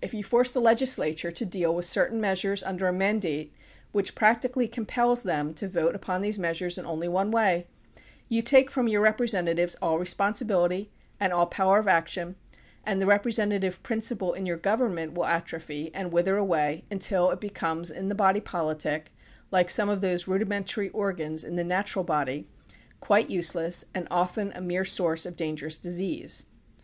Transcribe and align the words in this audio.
If 0.00 0.14
you 0.14 0.22
force 0.22 0.52
the 0.52 0.60
legislature 0.60 1.32
to 1.32 1.44
deal 1.44 1.74
with 1.74 1.84
certain 1.84 2.20
measures 2.20 2.62
under 2.62 2.86
a 2.86 2.92
mandate 2.92 3.52
which 3.90 4.14
practically 4.14 4.68
compels 4.68 5.24
them 5.24 5.52
to 5.54 5.66
vote 5.66 5.96
upon 5.96 6.20
these 6.22 6.38
measures 6.38 6.78
in 6.78 6.86
only 6.86 7.08
one 7.08 7.32
way, 7.32 7.66
you 8.28 8.40
take 8.40 8.70
from 8.70 8.86
your 8.86 9.00
representatives 9.00 9.74
all 9.82 9.98
responsibil 9.98 10.66
ity 10.66 10.92
and 11.18 11.32
all 11.32 11.46
power 11.46 11.80
of 11.80 11.88
action, 11.88 12.36
and 12.84 13.02
the 13.02 13.06
representative 13.06 13.82
prin 13.82 13.98
ciple 13.98 14.36
in 14.36 14.46
your 14.46 14.58
government 14.58 15.14
will 15.14 15.24
atrophy 15.26 15.90
and 15.92 16.12
wither 16.12 16.36
away 16.36 16.84
until 16.88 17.32
it 17.32 17.40
becomes 17.40 17.90
in 17.90 18.08
the 18.08 18.14
body 18.14 18.38
politic, 18.38 19.10
like 19.50 19.70
some 19.70 19.88
of 19.88 20.00
those 20.00 20.28
rudimentary 20.28 20.88
organs 20.90 21.42
in 21.42 21.56
the 21.56 21.64
natural 21.64 22.04
body, 22.04 22.46
quite 23.00 23.28
useless 23.28 23.86
and 23.92 24.06
often 24.08 24.52
a 24.54 24.60
mere 24.60 24.84
source 24.84 25.26
of 25.26 25.34
dangerous 25.36 25.78
disease. 25.78 26.44